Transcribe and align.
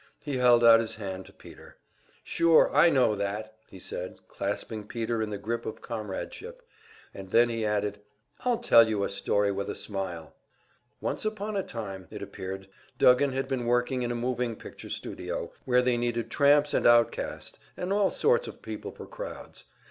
He 0.23 0.37
held 0.37 0.63
out 0.63 0.79
his 0.79 0.95
hand 0.95 1.27
to 1.27 1.31
Peter. 1.31 1.77
"Sure, 2.23 2.75
I 2.75 2.89
know 2.89 3.15
that!" 3.15 3.55
he 3.69 3.77
said, 3.77 4.17
clasping 4.27 4.87
Peter 4.87 5.21
in 5.21 5.29
the 5.29 5.37
grip 5.37 5.63
of 5.63 5.83
comradeship. 5.83 6.63
And 7.13 7.29
then 7.29 7.49
he 7.49 7.63
added: 7.63 8.01
"I'll 8.39 8.57
tell 8.57 8.87
you 8.87 9.03
a 9.03 9.11
story 9.11 9.51
with 9.51 9.69
a 9.69 9.75
smile!" 9.75 10.33
Once 11.01 11.23
upon 11.23 11.55
a 11.55 11.61
time, 11.61 12.07
it 12.09 12.23
appeared, 12.23 12.67
Duggan 12.97 13.33
had 13.33 13.47
been 13.47 13.67
working 13.67 14.01
in 14.01 14.11
a 14.11 14.15
moving 14.15 14.55
picture 14.55 14.89
studio, 14.89 15.51
where 15.65 15.83
they 15.83 15.97
needed 15.97 16.31
tramps 16.31 16.73
and 16.73 16.87
outcasts 16.87 17.59
and 17.77 17.93
all 17.93 18.09
sorts 18.09 18.47
of 18.47 18.63
people 18.63 18.91
for 18.91 19.05
crowds. 19.05 19.65